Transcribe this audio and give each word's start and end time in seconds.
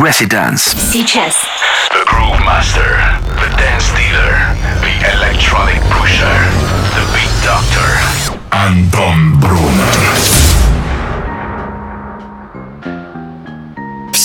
Residence. 0.00 0.74
Сейчас. 0.92 1.34
The 1.90 2.04
Groove 2.06 2.40
Master, 2.44 3.00
the 3.40 3.48
Dance 3.56 3.88
Dealer, 3.96 4.54
the 4.80 4.94
Electronic 5.16 5.80
Pusher, 5.90 6.38
the 6.94 7.04
Beat 7.12 7.32
Doctor. 7.44 8.36
Anton 8.52 9.38
Brunner. 9.40 10.49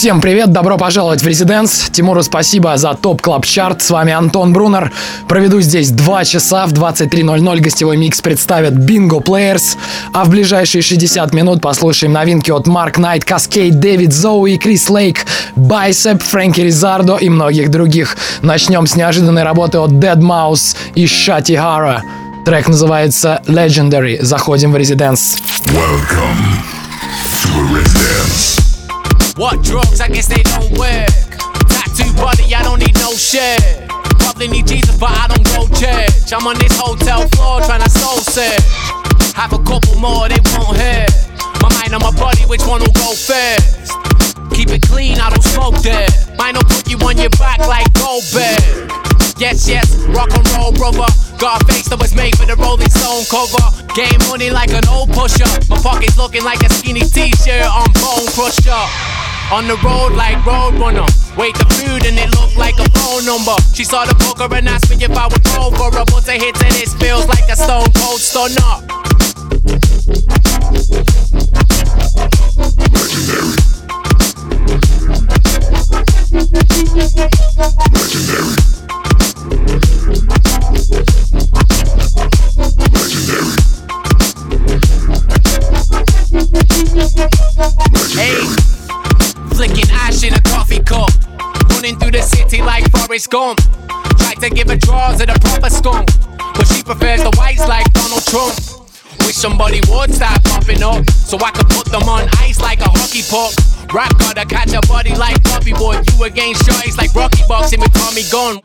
Всем 0.07 0.21
привет, 0.21 0.53
добро 0.53 0.79
пожаловать 0.79 1.21
в 1.21 1.27
Резиденс. 1.27 1.91
Тимуру 1.91 2.23
спасибо 2.23 2.77
за 2.77 2.95
топ 2.95 3.21
клаб 3.21 3.45
чарт. 3.45 3.83
С 3.83 3.91
вами 3.91 4.13
Антон 4.13 4.53
Брунер. 4.53 4.93
Проведу 5.27 5.61
здесь 5.61 5.91
2 5.91 6.25
часа. 6.25 6.69
В 6.69 6.73
23.00 6.73 7.59
гостевой 7.59 7.97
микс 7.97 8.21
представят 8.21 8.75
Bingo 8.75 9.21
Players. 9.21 9.77
А 10.13 10.25
в 10.25 10.29
ближайшие 10.29 10.81
60 10.81 11.35
минут 11.35 11.61
послушаем 11.61 12.13
новинки 12.13 12.53
от 12.53 12.69
Марк 12.69 12.99
Найт, 12.99 13.25
Каскейд, 13.25 13.81
Дэвид 13.81 14.13
Зоуи, 14.13 14.59
Крис 14.59 14.89
Лейк, 14.91 15.27
Байсеп, 15.57 16.23
Фрэнки 16.23 16.61
Ризардо 16.61 17.17
и 17.17 17.29
многих 17.29 17.73
других. 17.73 18.17
Начнем 18.43 18.87
с 18.87 18.95
неожиданной 18.95 19.43
работы 19.43 19.79
от 19.79 19.91
Dead 19.91 20.21
Mouse 20.21 20.77
и 20.95 21.09
Шати 21.09 21.57
Хара. 21.57 22.05
Трек 22.45 22.69
называется 22.69 23.43
Legendary. 23.47 24.23
Заходим 24.23 24.71
в 24.71 24.77
Резиденс. 24.77 25.37
Welcome 25.65 26.63
to 27.43 27.75
Residence. 27.75 28.66
What 29.37 29.63
drugs? 29.63 30.01
I 30.01 30.09
guess 30.09 30.29
they 30.29 30.43
don't 30.43 30.73
work. 30.81 31.13
Tattoo 31.69 32.09
buddy, 32.17 32.55
I 32.57 32.65
don't 32.65 32.81
need 32.81 32.97
no 32.97 33.13
shit. 33.13 33.61
Probably 34.17 34.49
need 34.49 34.67
Jesus, 34.67 34.97
but 34.97 35.13
I 35.13 35.29
don't 35.29 35.45
go 35.53 35.69
church. 35.77 36.33
I'm 36.33 36.49
on 36.49 36.57
this 36.57 36.73
hotel 36.73 37.29
floor 37.37 37.61
trying 37.61 37.85
to 37.85 37.91
soul 37.91 38.17
search. 38.25 38.65
Have 39.37 39.53
a 39.53 39.61
couple 39.61 40.01
more, 40.01 40.25
they 40.33 40.41
won't 40.57 40.81
hurt. 40.81 41.13
My 41.61 41.69
mind 41.69 41.93
on 41.93 42.01
my 42.01 42.17
body, 42.17 42.49
which 42.49 42.65
one 42.65 42.81
will 42.81 42.97
go 42.97 43.13
first? 43.13 43.93
Keep 44.57 44.73
it 44.73 44.83
clean, 44.89 45.21
I 45.21 45.29
don't 45.29 45.45
smoke 45.45 45.85
there. 45.85 46.09
Mine 46.41 46.57
will 46.57 46.65
put 46.65 46.89
you 46.89 46.97
on 47.05 47.21
your 47.21 47.29
back 47.37 47.61
like 47.69 47.93
Goldberg. 47.93 48.89
Yes, 49.37 49.69
yes, 49.69 50.01
rock 50.17 50.33
and 50.33 50.49
roll, 50.57 50.73
brother. 50.73 51.13
Got 51.37 51.61
face 51.69 51.93
that 51.93 52.01
was 52.01 52.17
made 52.17 52.33
for 52.41 52.49
the 52.49 52.57
Rolling 52.57 52.89
Stone 52.89 53.29
cover. 53.29 53.69
Game 53.93 54.17
money 54.33 54.49
like 54.49 54.73
an 54.73 54.89
old 54.89 55.13
pusher. 55.13 55.45
My 55.69 55.77
pockets 55.85 56.17
looking 56.17 56.43
like 56.43 56.65
a 56.65 56.73
skinny 56.73 57.05
t-shirt 57.05 57.69
on 57.69 57.93
Bone 58.01 58.25
Crusher. 58.33 59.06
On 59.53 59.69
the 59.69 59.77
road 59.77 60.17
like 60.17 60.39
Roadrunner. 60.39 61.07
Wait 61.37 61.55
the 61.55 61.65
food 61.79 62.05
and 62.05 62.19
it 62.19 62.29
looked 62.31 62.57
like 62.57 62.75
a 62.81 62.91
phone 62.99 63.25
number. 63.25 63.55
She 63.75 63.85
saw 63.85 64.05
the 64.05 64.15
poker 64.15 64.53
and 64.53 64.69
asked 64.69 64.91
me 64.91 64.97
if 64.97 65.13
I 65.13 65.29
would 65.29 65.47
roll 65.55 65.71
for 65.71 65.97
her. 65.97 66.05
But 66.05 66.27
a 66.27 66.33
hit 66.33 66.61
and 66.65 66.75
it 66.75 66.89
feels 66.99 67.29
like 67.29 67.49
a 67.49 67.55
stone 67.55 67.87
cold 67.95 68.21
stunner. 68.21 70.46
Gump. 93.25 93.65
Tried 94.21 94.37
to 94.45 94.51
give 94.51 94.69
a 94.69 94.77
draw 94.77 95.17
to 95.17 95.25
the 95.25 95.33
proper 95.41 95.73
skunk. 95.73 96.13
But 96.53 96.69
she 96.69 96.85
prefers 96.85 97.25
the 97.25 97.33
whites 97.41 97.65
like 97.65 97.89
Donald 97.97 98.21
Trump. 98.29 98.53
Wish 99.25 99.41
somebody 99.41 99.81
would 99.89 100.13
stop 100.13 100.45
popping 100.45 100.83
up 100.85 101.09
so 101.25 101.41
I 101.41 101.49
could 101.57 101.65
put 101.73 101.89
them 101.89 102.05
on 102.13 102.29
ice 102.45 102.61
like 102.61 102.81
a 102.85 102.91
hockey 102.93 103.25
puck. 103.25 103.57
Rock 103.89 104.13
gotta 104.21 104.45
catch 104.45 104.77
a 104.77 104.85
body 104.85 105.17
like 105.17 105.43
Bobby 105.45 105.73
Wood. 105.81 106.05
You 106.13 106.29
against 106.29 106.69
shorties 106.69 106.99
like 107.01 107.15
Rocky 107.15 107.41
boxing 107.49 107.81
with 107.81 107.95
Tommy 107.97 108.29
Gunn. 108.29 108.61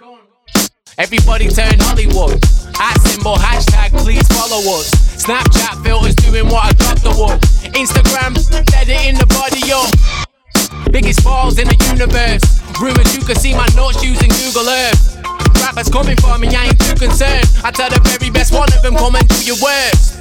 Everybody 1.00 1.48
turn 1.48 1.80
Hollywood. 1.88 2.36
At 2.76 3.00
symbol, 3.08 3.40
hashtag, 3.40 3.96
please 4.04 4.28
follow 4.36 4.60
us. 4.76 4.92
Snapchat 5.16 5.80
filters 5.80 6.16
doing 6.28 6.52
what 6.52 6.68
a 6.68 6.76
doctor 6.76 7.16
would. 7.16 7.40
Instagram, 7.72 8.36
let 8.76 8.90
it 8.90 9.00
in 9.08 9.16
the 9.16 9.28
body 9.32 9.64
up. 9.72 10.92
Biggest 10.92 11.24
balls 11.24 11.58
in 11.58 11.70
the 11.72 11.80
universe. 11.96 12.61
Rumors 12.82 13.16
you 13.16 13.22
can 13.22 13.36
see 13.36 13.54
my 13.54 13.68
notes 13.76 14.04
using 14.04 14.30
Google 14.30 14.68
Earth. 14.68 15.22
Rappers 15.62 15.88
coming 15.88 16.18
for 16.18 16.40
me, 16.40 16.48
I 16.48 16.66
ain't 16.66 16.80
too 16.80 16.96
concerned. 16.96 17.46
I 17.64 17.70
tell 17.70 17.92
the 17.92 18.00
very 18.00 18.32
best 18.32 18.52
one 18.52 18.74
of 18.74 18.82
them, 18.82 18.96
come 18.96 19.14
and 19.14 19.28
do 19.28 19.46
your 19.46 19.58
worst. 19.62 20.18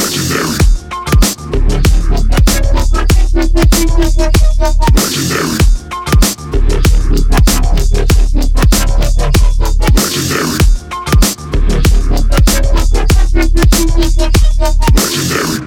Legendary. 0.00 0.56
Legendary. 5.04 5.58
Legendary. 14.94 15.57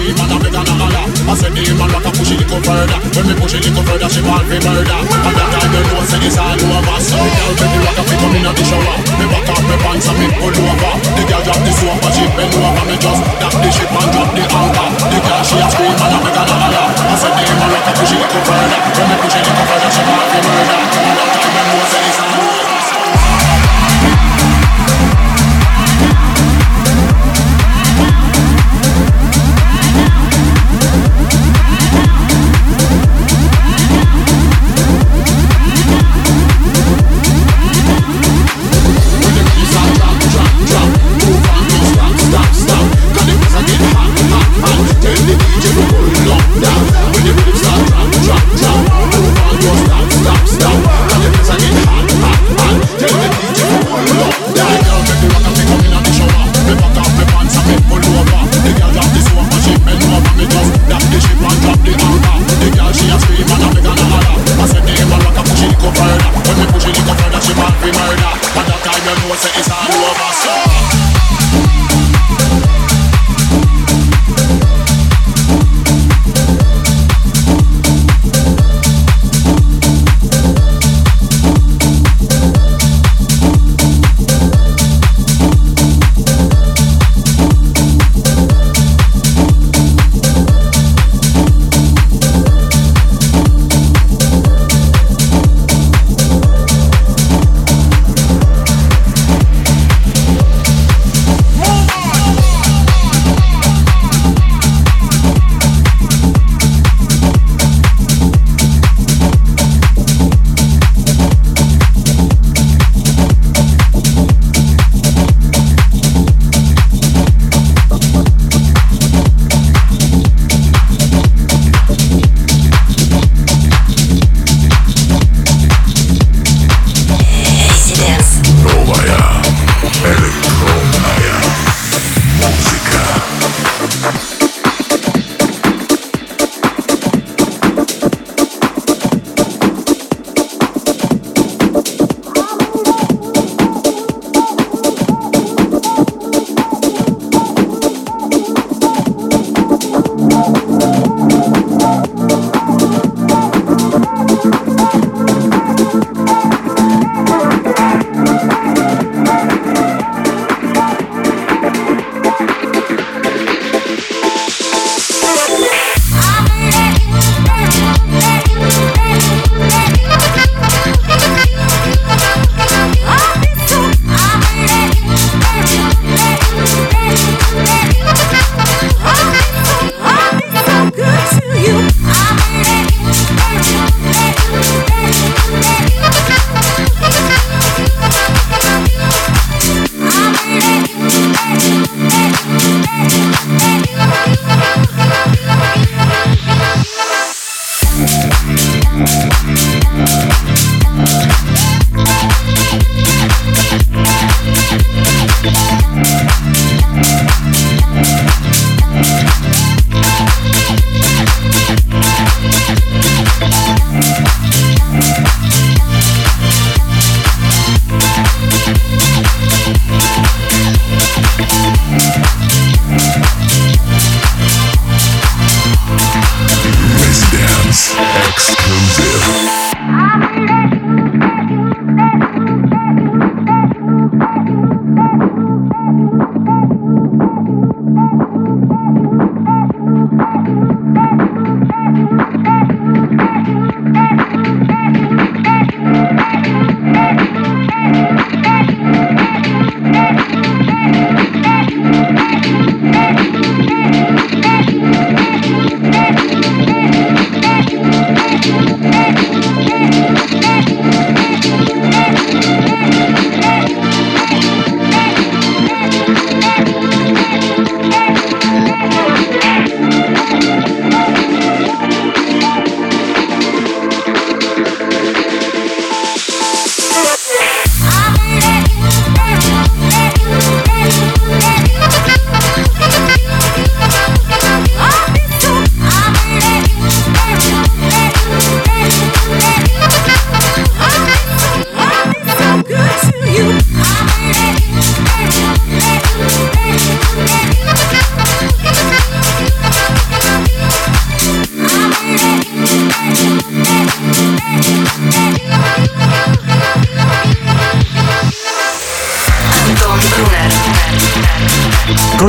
Girl 0.00 0.08
she 0.08 0.12
a 0.12 0.24
and 0.24 0.46
and 0.48 0.56
a 0.56 0.74
holler. 0.80 1.04
I 1.28 1.34
said 1.36 1.52
the 1.52 1.62
man 1.76 1.90
rock 1.92 2.06
a 2.06 2.10
push 2.16 2.32
it 2.32 2.40
little 2.40 2.60
further. 2.64 2.98
When 3.12 3.24
me 3.28 3.34
push 3.36 3.54
it 3.54 3.64
little 3.68 3.84
further, 3.84 4.08
she 4.08 4.20
ball 4.24 4.40
for 4.40 4.60
murder. 4.64 5.00
At 5.00 5.34
that 5.36 5.48
time 5.52 5.72
you 5.72 5.82
know 5.84 6.02
say 6.08 6.20
it's 6.24 6.38
all 6.40 6.56
over. 6.56 6.98
So 7.00 7.18
girl 7.20 7.52
make 7.60 7.72
the 7.72 7.80
rock 7.84 7.98
a 8.00 8.02
pick 8.08 8.22
up 8.24 8.34
in 8.34 8.44
the 8.48 8.64
shower. 8.64 8.96
Me 9.20 9.24
back 9.28 9.48
off 9.50 9.64
me 9.68 9.76
pants 9.84 10.08
and 10.08 10.16
me 10.16 10.26
pull 10.40 10.56
over. 10.56 10.94
The 11.16 11.22
girl 11.28 11.42
drop 11.44 11.60
the 11.60 11.72
sofa, 11.76 12.08
she 12.16 12.24
bend 12.32 12.54
over. 12.56 12.84
Me 12.88 12.96
just 12.96 13.20
drop 13.40 13.54
the 13.60 13.68
ship 13.70 13.90
and 13.92 14.10
drop 14.14 14.30
the 14.32 14.44
anchor. 14.48 14.88
The 15.10 15.18
girl 15.20 15.42
she 15.44 15.56
a 15.60 15.66
scream 15.68 15.96
and 16.00 16.14
a 16.14 16.18
and 16.24 16.38
a 16.40 16.54
holler. 16.56 16.86
I 16.88 17.14
said 17.20 17.34
the 17.36 17.42
man 17.44 17.68
rock 17.68 17.88
a 17.88 17.92
push 18.00 18.12
it 18.14 18.18
little 18.20 18.42
further. 18.48 18.80
When 18.96 19.06
me 19.10 19.16
push 19.20 19.36
it 19.36 19.44
little 19.44 19.66
further, 19.68 19.90
she 19.92 20.02
ball 20.08 20.24
for 20.32 20.40
murder. 20.48 20.80
At 20.80 21.12
that 21.12 21.28
time 21.34 21.52
you 21.52 21.64
know 21.76 21.84
say 21.92 22.09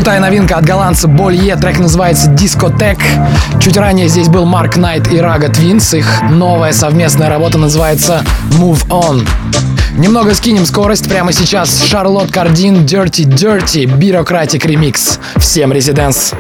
Крутая 0.02 0.20
новинка 0.20 0.58
от 0.58 0.66
голландца 0.66 1.08
Болье, 1.08 1.56
трек 1.58 1.78
называется 1.78 2.26
Дискотек. 2.26 2.98
Чуть 3.60 3.78
ранее 3.78 4.08
здесь 4.08 4.30
был 4.30 4.46
Марк 4.46 4.76
Найт 4.76 5.14
и 5.14 5.20
Рага 5.20 5.50
Твинс, 5.50 5.94
их 5.94 6.24
новая 6.32 6.74
совместная 6.74 7.30
работа 7.30 7.60
называется 7.60 8.24
Move 8.60 8.88
On. 8.88 9.30
Немного 9.96 10.34
скинем 10.34 10.66
скорость 10.66 11.08
прямо 11.08 11.32
сейчас. 11.32 11.84
Шарлот 11.84 12.32
Кардин, 12.32 12.78
Dirty 12.78 13.26
Dirty, 13.26 13.86
Бюрократик 13.86 14.66
ремикс. 14.66 15.20
Всем 15.36 15.72
резиденс. 15.72 16.34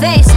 face. 0.00 0.35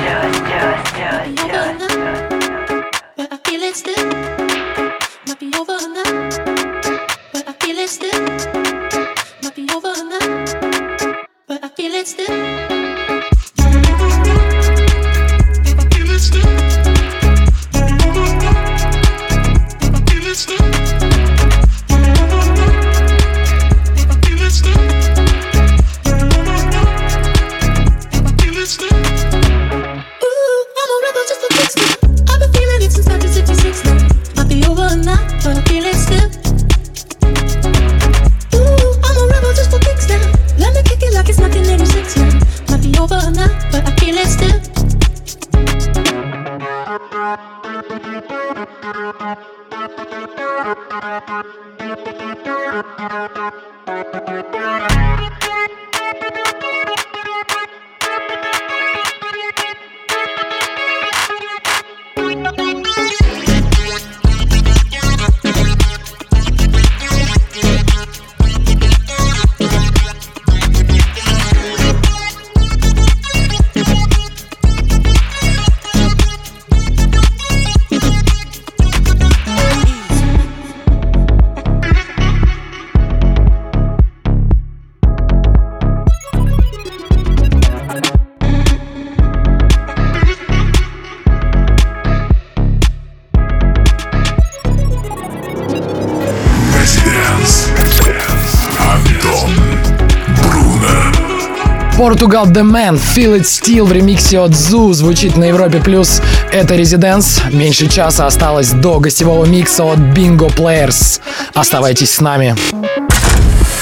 Portugal 102.02 102.46
The 102.46 102.64
Man 102.64 102.98
Feel 102.98 103.38
It 103.38 103.44
Still 103.44 103.84
в 103.84 103.92
ремиксе 103.92 104.40
от 104.40 104.50
Zoo 104.50 104.92
звучит 104.92 105.36
на 105.36 105.44
Европе+. 105.44 105.78
плюс. 105.78 106.20
Это 106.50 106.74
Резиденс. 106.74 107.40
Меньше 107.52 107.88
часа 107.88 108.26
осталось 108.26 108.72
до 108.72 108.98
гостевого 108.98 109.44
микса 109.44 109.84
от 109.84 109.98
Bingo 110.00 110.52
Players. 110.52 111.20
Оставайтесь 111.54 112.12
с 112.12 112.20
нами. 112.20 112.56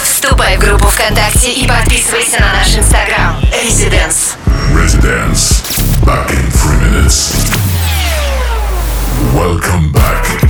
Вступай 0.03 0.59
в 0.59 0.61
группу 0.61 0.89
ВКонтакте 0.89 1.51
и 1.51 1.67
подписывайся 1.67 2.41
на 2.41 2.53
наш 2.53 2.77
инстаграм. 2.77 3.37
Резиденс. 3.65 4.35
Residence. 4.75 5.63
Back 6.05 6.31
in 6.31 6.51
three 6.51 6.79
minutes. 6.91 7.33
Welcome 9.35 9.93
back. 9.93 10.50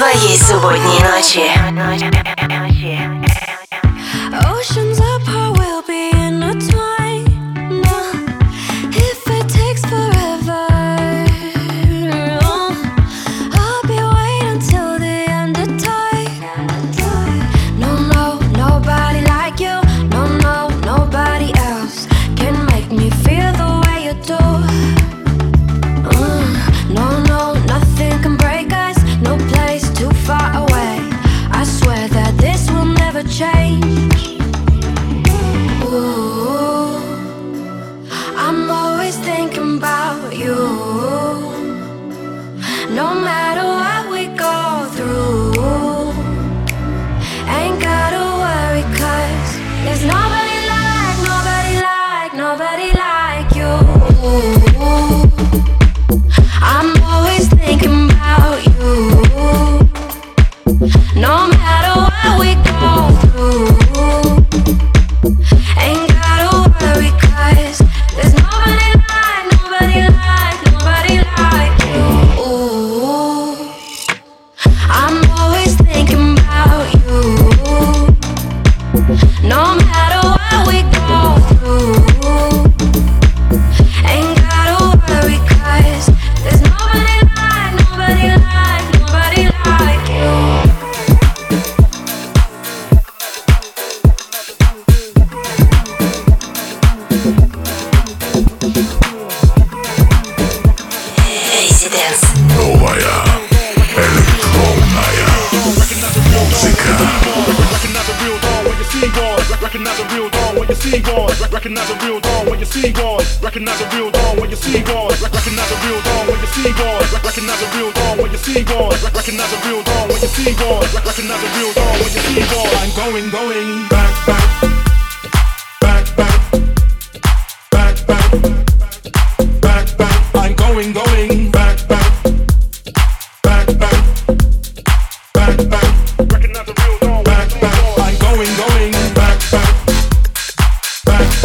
твоей 0.00 0.38
субботней 0.38 0.98
ночи. 1.02 1.44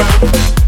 Bye. 0.05 0.64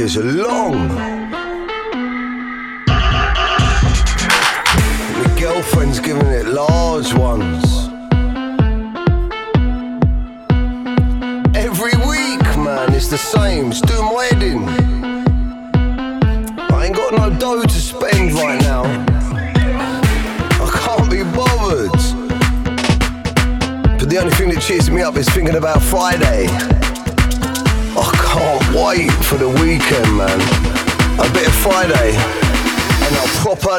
is 0.00 0.16
low. 0.16 0.59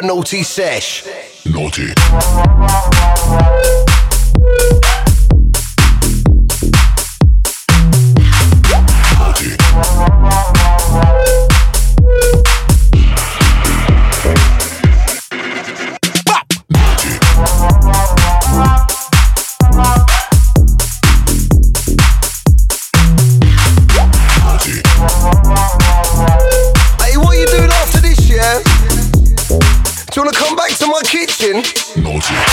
naughty 0.02 0.44
sesh. 0.44 1.06
Naughty. 1.46 1.94
naughty. 31.42 32.02
Naughty. 32.02 32.51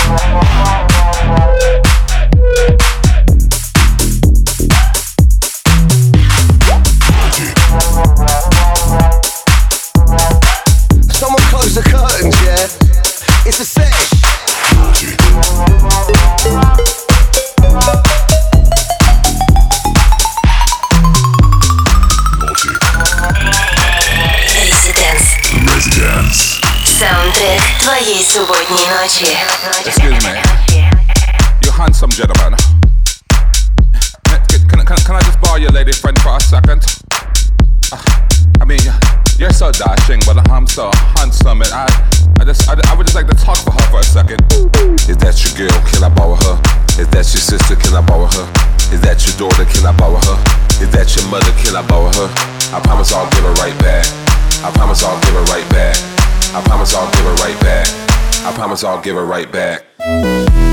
promise 52.98 53.12
I'll 53.12 53.30
give 53.30 53.44
it 53.44 53.58
right 53.60 53.78
back. 53.78 54.06
I 54.64 54.72
promise 54.72 55.04
I'll 55.04 55.20
give 55.20 55.36
it 55.36 55.48
right 55.50 55.70
back. 55.70 55.96
I 56.52 56.60
promise 56.64 56.94
I'll 56.94 57.08
give 57.12 57.26
it 57.26 57.40
right 57.40 57.60
back. 57.60 57.86
I 58.44 58.52
promise 58.52 58.82
I'll 58.82 59.00
give 59.00 59.16
it 59.16 59.20
right 59.20 59.52
back. 59.52 60.67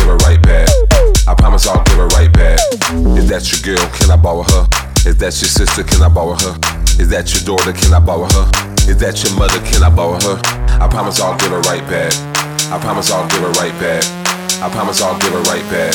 give 0.00 0.08
her 0.08 0.16
right 0.24 0.40
back. 0.42 0.68
I 1.28 1.34
promise 1.34 1.66
I'll 1.68 1.84
give 1.84 1.96
her 1.96 2.08
right 2.16 2.32
back. 2.32 2.58
Is 3.16 3.28
that 3.28 3.44
your 3.52 3.60
girl, 3.76 3.86
can 4.00 4.10
I 4.10 4.16
borrow 4.16 4.42
her? 4.42 4.64
Is 5.04 5.16
that 5.18 5.36
your 5.40 5.50
sister, 5.52 5.84
can 5.84 6.02
I 6.02 6.08
borrow 6.08 6.34
her? 6.34 6.54
Is 6.96 7.08
that 7.10 7.28
your 7.32 7.44
daughter? 7.44 7.72
Can 7.72 7.92
I 7.92 8.00
borrow 8.00 8.24
her? 8.24 8.44
Is 8.88 8.98
that 8.98 9.22
your 9.22 9.36
mother? 9.36 9.60
Can 9.70 9.82
I 9.82 9.90
borrow 9.90 10.18
her? 10.20 10.40
I 10.80 10.88
promise 10.88 11.20
I'll 11.20 11.36
give 11.36 11.50
her 11.50 11.60
right 11.68 11.84
back. 11.88 12.12
I 12.72 12.78
promise 12.80 13.10
I'll 13.10 13.28
give 13.28 13.40
her 13.40 13.52
right 13.60 13.74
back. 13.80 14.04
I 14.62 14.68
promise 14.70 15.00
I'll 15.02 15.18
give 15.20 15.32
her 15.32 15.42
right 15.52 15.64
back. 15.70 15.94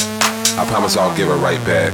I 0.57 0.65
promise 0.69 0.97
I'll 0.97 1.15
give 1.15 1.27
her 1.27 1.37
right 1.37 1.63
back. 1.65 1.93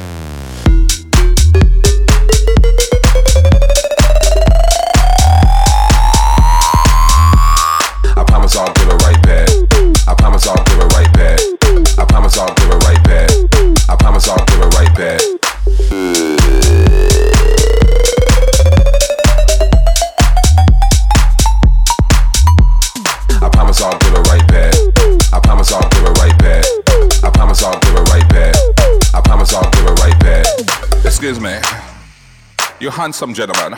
You 32.81 32.89
handsome 32.89 33.35
gentleman. 33.35 33.77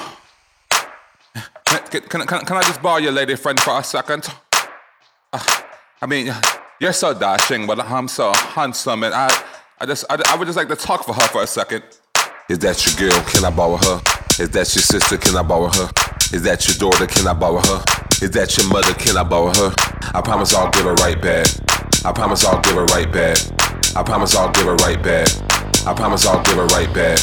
Can, 1.66 2.02
can, 2.08 2.26
can, 2.26 2.46
can 2.46 2.56
I 2.56 2.62
just 2.62 2.82
borrow 2.82 3.00
your 3.00 3.12
lady 3.12 3.36
friend 3.36 3.60
for 3.60 3.78
a 3.78 3.84
second? 3.84 4.26
Uh, 5.34 5.44
I 6.02 6.06
mean, 6.06 6.34
you're 6.80 6.94
so 6.94 7.14
dashing, 7.14 7.68
but 7.68 7.82
I'm 7.82 8.08
so 8.08 8.32
handsome, 8.32 9.04
and 9.04 9.14
I, 9.14 9.28
I 9.82 9.86
just, 9.88 10.06
I, 10.10 10.24
I 10.30 10.38
would 10.38 10.46
just 10.46 10.56
like 10.56 10.70
to 10.70 10.78
talk 10.78 11.04
for 11.04 11.14
her 11.14 11.28
for 11.28 11.44
a 11.44 11.48
second. 11.48 11.84
Is 12.48 12.60
that 12.60 12.80
your 12.86 13.10
girl? 13.10 13.22
Can 13.24 13.44
I 13.44 13.50
borrow 13.50 13.76
her? 13.76 14.02
Is 14.40 14.52
that 14.52 14.74
your 14.74 14.84
sister? 14.84 15.18
Can 15.18 15.36
I 15.36 15.44
borrow 15.44 15.68
her? 15.68 15.92
Is 16.32 16.44
that 16.44 16.66
your 16.66 16.90
daughter? 16.90 17.06
Can 17.06 17.28
I 17.28 17.34
borrow 17.34 17.60
her? 17.60 17.84
Is 18.22 18.32
that 18.32 18.58
your 18.58 18.70
mother? 18.70 18.94
Can 18.94 19.18
I 19.18 19.24
borrow 19.24 19.52
her? 19.52 19.74
I 20.14 20.22
promise 20.22 20.54
I'll 20.54 20.72
give 20.72 20.86
her 20.86 20.94
right 20.94 21.22
back. 21.22 21.48
I 22.06 22.14
promise 22.14 22.46
I'll 22.46 22.62
give 22.62 22.76
her 22.76 22.86
right 22.86 23.12
back. 23.12 23.38
I 23.98 24.04
promise 24.04 24.34
I'll 24.34 24.52
give 24.54 24.64
her 24.64 24.76
right 24.76 25.04
back. 25.04 25.28
I 25.86 25.94
promise 25.94 26.26
I'll 26.26 26.42
give 26.44 26.56
her 26.56 26.68
right 26.68 26.94
back. 26.94 27.20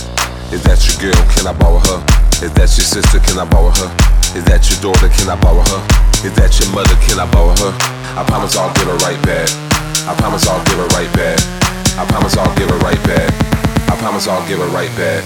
Is 0.50 0.64
that 0.66 0.82
your 0.82 0.98
girl? 0.98 1.22
Can 1.30 1.46
I 1.46 1.54
borrow 1.54 1.78
her? 1.78 2.02
Is 2.42 2.50
that 2.58 2.66
your 2.74 2.82
sister? 2.82 3.22
Can 3.22 3.38
I 3.38 3.46
borrow 3.46 3.70
her? 3.70 3.86
Is 4.34 4.42
that 4.50 4.66
your 4.66 4.82
daughter? 4.82 5.06
Can 5.14 5.30
I 5.30 5.38
borrow 5.38 5.62
her? 5.62 5.80
Is 6.26 6.34
that 6.34 6.50
your 6.58 6.66
mother? 6.74 6.90
Can 7.06 7.22
I 7.22 7.26
borrow 7.30 7.54
her? 7.62 7.70
I 8.18 8.26
promise 8.26 8.58
I'll 8.58 8.74
give 8.74 8.90
her 8.90 8.98
right 9.06 9.20
back. 9.22 9.46
I 10.10 10.14
promise 10.18 10.50
I'll 10.50 10.58
give 10.66 10.82
her 10.82 10.90
right 10.98 11.06
back. 11.14 11.38
I 11.94 12.02
promise 12.02 12.34
I'll 12.34 12.50
give 12.58 12.66
her 12.66 12.82
right 12.82 12.98
back. 13.06 13.30
I 13.86 13.94
promise 13.94 14.26
I'll 14.26 14.42
give 14.50 14.58
her 14.58 14.66
right 14.74 14.90
back. 14.98 15.22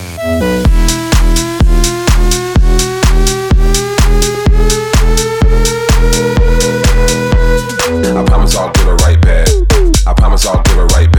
I 8.13 8.23
promise 8.29 8.57
I'll 8.57 8.73
give 8.77 8.89
it 8.89 9.01
right 9.01 9.21
back. 9.25 9.49
I 10.07 10.13
promise 10.13 10.45
I'll 10.45 10.63
give 10.65 10.77
right 10.77 11.11
back. 11.11 11.14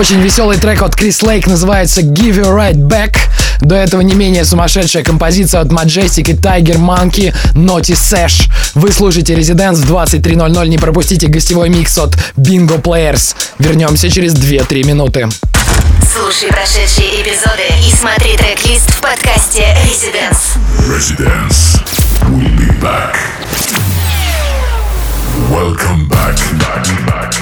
Очень 0.00 0.22
веселый 0.22 0.56
трек 0.56 0.80
от 0.80 0.96
Крис 0.96 1.20
Лейк 1.20 1.46
называется 1.46 2.00
Give 2.00 2.40
You 2.40 2.56
Right 2.56 2.72
Back. 2.72 3.18
До 3.60 3.74
этого 3.74 4.00
не 4.00 4.14
менее 4.14 4.46
сумасшедшая 4.46 5.04
композиция 5.04 5.60
от 5.60 5.68
Majestic 5.68 6.30
и 6.30 6.32
Tiger 6.32 6.78
Monkey 6.78 7.34
Naughty 7.54 7.92
Sash. 7.92 8.50
Вы 8.72 8.92
слушаете 8.92 9.34
Residents 9.34 9.74
в 9.74 9.92
23.00. 9.92 10.68
Не 10.68 10.78
пропустите 10.78 11.26
гостевой 11.26 11.68
микс 11.68 11.98
от 11.98 12.14
Bingo 12.34 12.80
Players. 12.80 13.34
Вернемся 13.58 14.10
через 14.10 14.32
2-3 14.32 14.86
минуты. 14.86 15.28
Слушай 16.10 16.48
прошедшие 16.48 17.20
эпизоды 17.20 17.68
и 17.86 17.92
смотри 17.94 18.38
трек-лист 18.38 18.90
в 18.90 19.00
подкасте 19.02 19.76
Residence. 19.84 20.56
Residence. 20.88 21.78
We'll 22.30 22.48
be 22.56 22.72
back. 22.80 23.18
Welcome 25.50 26.08
back, 26.08 26.38
back, 26.58 26.86
back. 27.06 27.39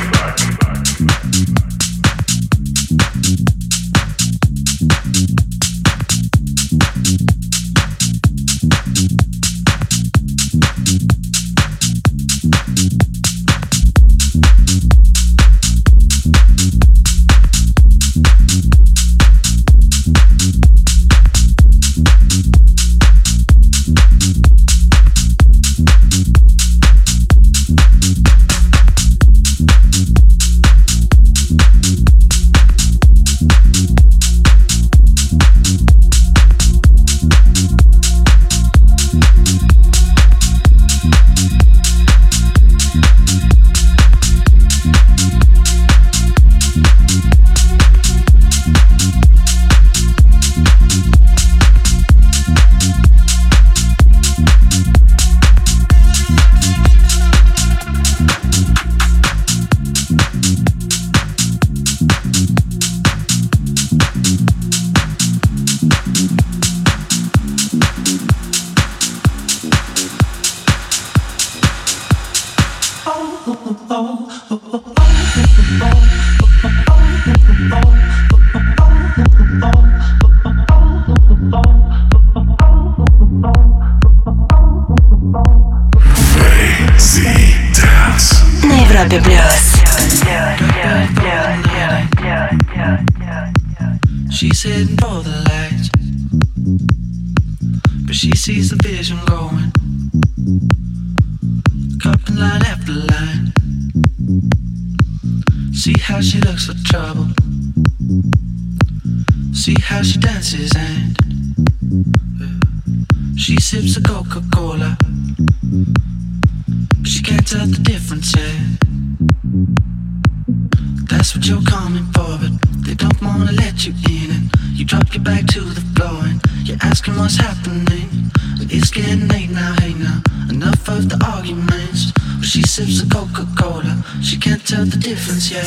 She 134.38 134.50
can't 134.50 134.64
tell 134.64 134.84
the 134.84 134.96
difference 134.96 135.50
yet. 135.50 135.64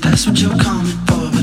That's 0.00 0.28
what 0.28 0.40
you're 0.40 0.56
coming 0.58 0.96
for, 1.08 1.35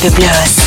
Blues. 0.00 0.14
Blues, 0.14 0.59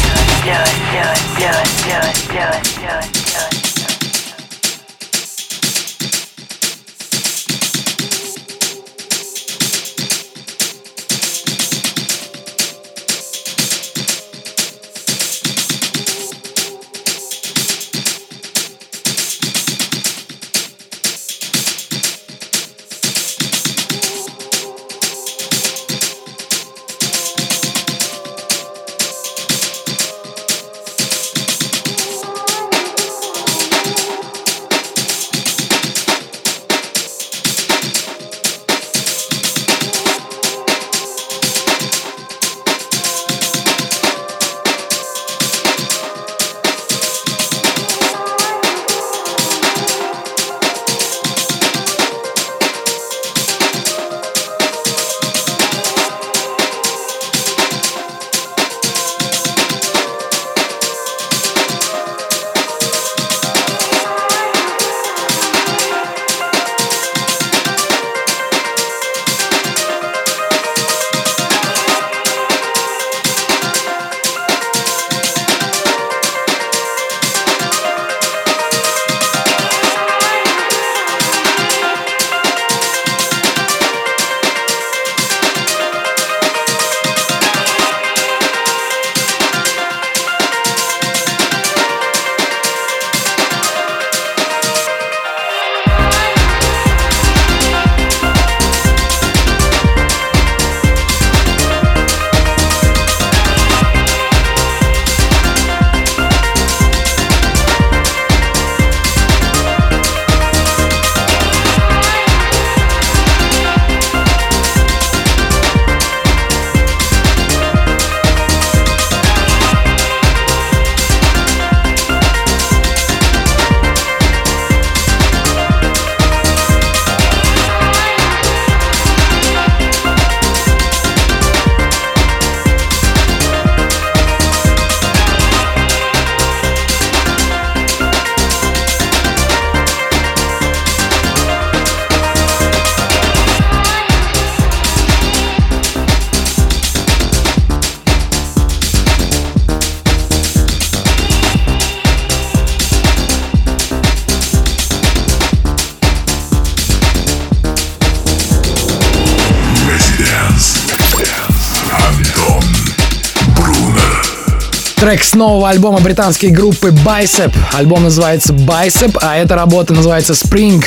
Трек 165.04 165.22
с 165.22 165.34
нового 165.34 165.68
альбома 165.68 166.00
британской 166.00 166.50
группы 166.50 166.88
Bicep. 166.88 167.54
Альбом 167.74 168.04
называется 168.04 168.54
Bicep, 168.54 169.18
а 169.22 169.36
эта 169.36 169.54
работа 169.54 169.94
называется 169.94 170.32
Spring. 170.32 170.82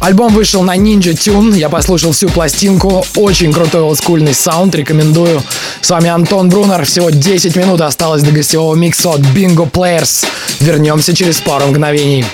Альбом 0.00 0.34
вышел 0.34 0.64
на 0.64 0.76
Ninja 0.76 1.12
Tune, 1.12 1.56
я 1.56 1.68
послушал 1.68 2.10
всю 2.10 2.28
пластинку, 2.30 3.06
очень 3.14 3.52
крутой 3.52 3.82
олдскульный 3.82 4.34
саунд, 4.34 4.74
рекомендую. 4.74 5.40
С 5.80 5.88
вами 5.88 6.08
Антон 6.08 6.48
Брунер, 6.48 6.84
всего 6.84 7.10
10 7.10 7.54
минут 7.54 7.80
осталось 7.80 8.24
до 8.24 8.32
гостевого 8.32 8.74
микса 8.74 9.10
от 9.10 9.20
Bingo 9.20 9.70
Players. 9.70 10.26
Вернемся 10.58 11.14
через 11.14 11.40
пару 11.40 11.68
мгновений. 11.68 12.24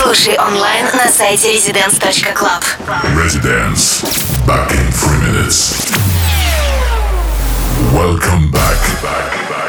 Слушай 0.00 0.38
онлайн 0.38 0.86
на 0.94 1.10
сайте 1.10 1.48
residence.club. 1.52 2.62
Residence. 3.16 4.04
Back 4.46 4.70
in 4.70 4.88
three 4.92 5.18
minutes. 5.32 5.74
Welcome 7.92 8.52
back. 8.52 8.78
back, 9.02 9.50
back. 9.50 9.61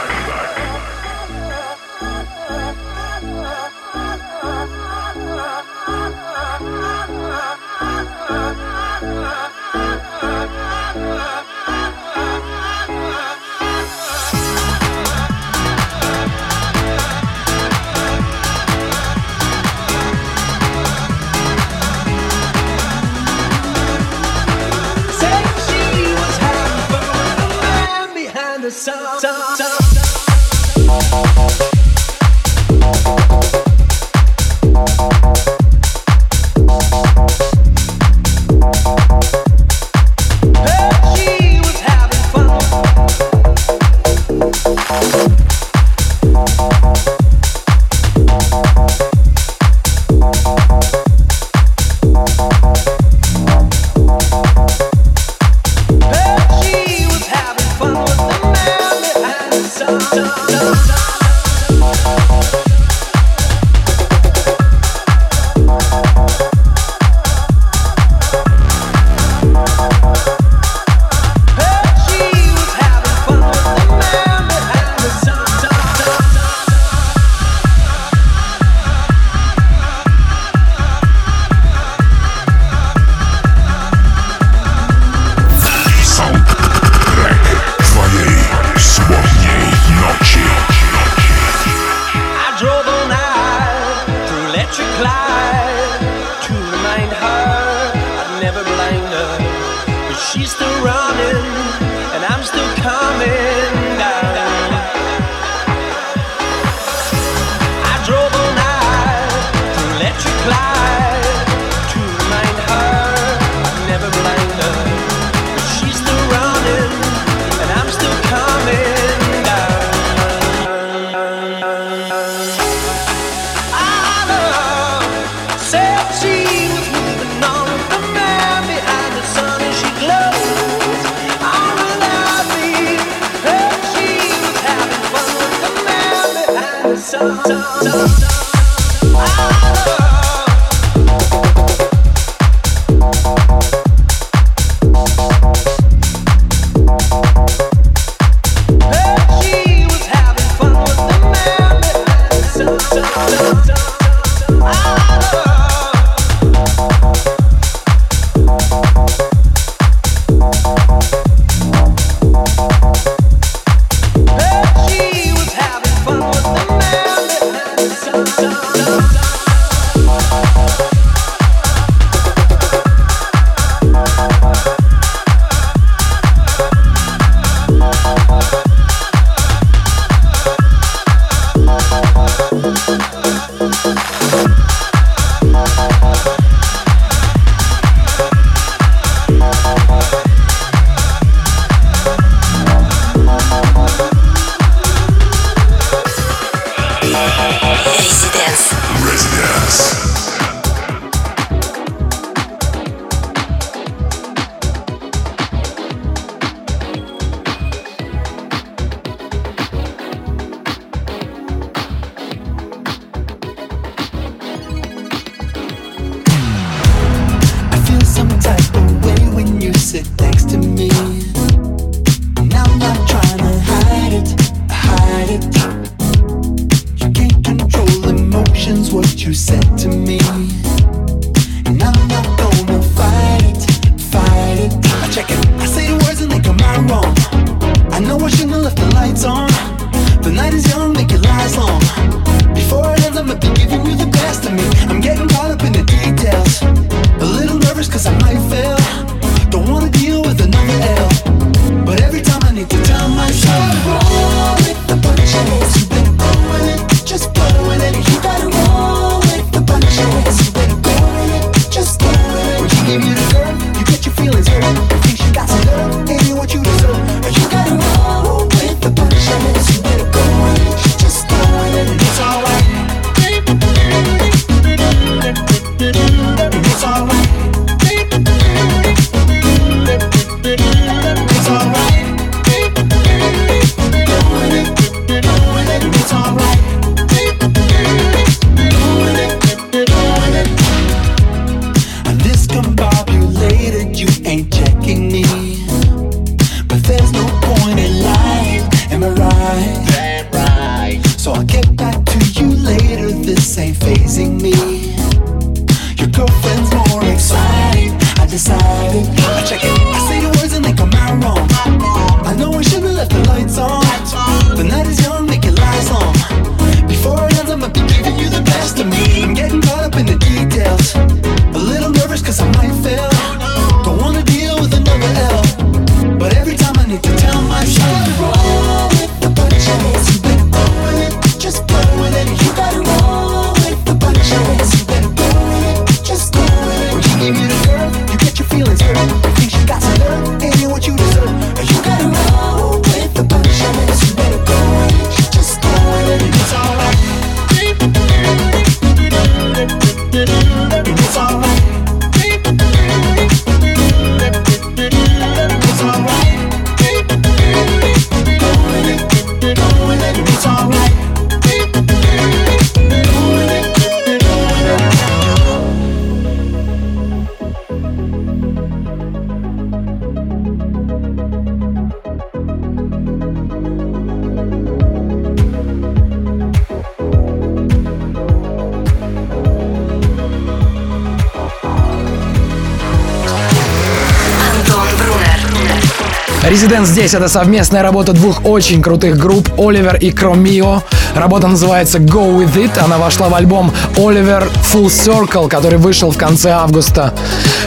Residents 386.83 386.85
здесь 386.85 387.13
это 387.13 387.29
совместная 387.29 387.81
работа 387.81 388.13
двух 388.13 388.45
очень 388.45 388.81
крутых 388.81 389.17
групп 389.17 389.49
Оливер 389.57 389.95
и 389.95 390.11
Кромио. 390.11 390.81
Работа 391.15 391.47
называется 391.47 391.97
Go 391.97 392.37
With 392.37 392.55
It. 392.55 392.77
Она 392.83 392.97
вошла 392.97 393.29
в 393.29 393.35
альбом 393.35 393.71
Oliver 393.95 394.49
Full 394.73 394.87
Circle, 394.87 395.47
который 395.47 395.77
вышел 395.77 396.11
в 396.11 396.17
конце 396.17 396.51
августа. 396.51 397.13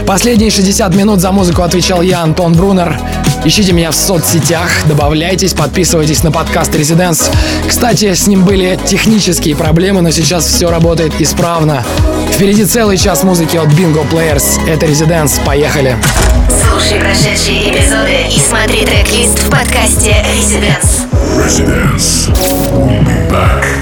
Последние 0.07 0.51
60 0.51 0.95
минут 0.95 1.21
за 1.21 1.33
музыку 1.33 1.63
отвечал 1.63 2.03
я, 2.03 2.23
Антон 2.23 2.53
Брунер. 2.53 2.99
Ищите 3.45 3.73
меня 3.73 3.91
в 3.91 3.95
соцсетях, 3.95 4.69
добавляйтесь, 4.87 5.55
подписывайтесь 5.55 6.23
на 6.23 6.31
подкаст 6.31 6.75
Residents. 6.75 7.31
Кстати, 7.67 8.13
с 8.13 8.27
ним 8.27 8.45
были 8.45 8.79
технические 8.87 9.57
проблемы, 9.57 10.03
но 10.03 10.11
сейчас 10.11 10.47
все 10.47 10.71
работает 10.71 11.13
исправно. 11.21 11.85
Впереди 12.33 12.65
целый 12.65 12.99
час 12.99 13.23
музыки 13.23 13.57
от 13.57 13.69
Bingo 13.69 14.07
Players. 14.11 14.45
Это 14.69 14.87
Residents. 14.87 15.43
Поехали! 15.45 15.97
Слушай 16.49 16.99
прошедшие 17.01 17.73
смотри 18.47 18.85
трек-лист 18.85 19.41
в 19.41 19.51
подкасте 19.51 20.25
Residence. 20.39 21.09
Residence. 21.37 22.31
We'll 22.71 23.03
be 23.03 23.29
back. 23.29 23.76